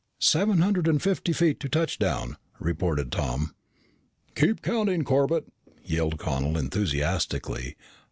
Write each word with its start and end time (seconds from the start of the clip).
"Seven 0.17 0.57
hundred 0.57 0.87
and 0.87 0.99
fifty 0.99 1.31
feet 1.31 1.59
to 1.59 1.69
touchdown," 1.69 2.37
reported 2.59 3.11
Tom. 3.11 3.53
"Keep 4.33 4.63
counting, 4.63 5.03
Corbett!" 5.03 5.53
yelled 5.83 6.17
Connel 6.17 6.57
enthusiastically. 6.57 7.77